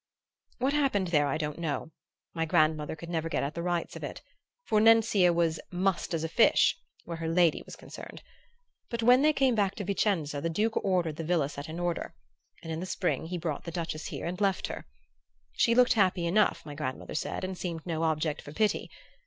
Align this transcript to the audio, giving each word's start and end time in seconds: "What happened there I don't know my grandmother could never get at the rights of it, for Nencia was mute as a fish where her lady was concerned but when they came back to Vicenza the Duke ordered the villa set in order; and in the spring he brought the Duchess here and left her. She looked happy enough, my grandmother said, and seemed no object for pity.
"What 0.57 0.73
happened 0.73 1.09
there 1.09 1.27
I 1.27 1.37
don't 1.37 1.59
know 1.59 1.91
my 2.33 2.43
grandmother 2.43 2.95
could 2.95 3.07
never 3.09 3.29
get 3.29 3.43
at 3.43 3.53
the 3.53 3.61
rights 3.61 3.95
of 3.95 4.03
it, 4.03 4.23
for 4.65 4.81
Nencia 4.81 5.31
was 5.31 5.59
mute 5.71 6.15
as 6.15 6.23
a 6.23 6.27
fish 6.27 6.75
where 7.03 7.17
her 7.17 7.27
lady 7.27 7.61
was 7.67 7.75
concerned 7.75 8.23
but 8.89 9.03
when 9.03 9.21
they 9.21 9.31
came 9.31 9.53
back 9.53 9.75
to 9.75 9.83
Vicenza 9.83 10.41
the 10.41 10.49
Duke 10.49 10.75
ordered 10.83 11.17
the 11.17 11.23
villa 11.23 11.49
set 11.49 11.69
in 11.69 11.79
order; 11.79 12.15
and 12.63 12.71
in 12.71 12.79
the 12.79 12.87
spring 12.87 13.27
he 13.27 13.37
brought 13.37 13.63
the 13.65 13.69
Duchess 13.69 14.07
here 14.07 14.25
and 14.25 14.41
left 14.41 14.65
her. 14.65 14.87
She 15.53 15.75
looked 15.75 15.93
happy 15.93 16.25
enough, 16.25 16.65
my 16.65 16.73
grandmother 16.73 17.13
said, 17.13 17.43
and 17.43 17.55
seemed 17.55 17.85
no 17.85 18.01
object 18.01 18.41
for 18.41 18.53
pity. 18.53 18.89